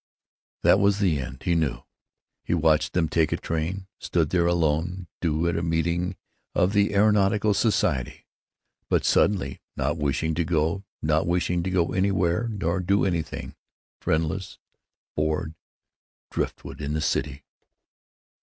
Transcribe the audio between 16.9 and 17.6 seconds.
the city.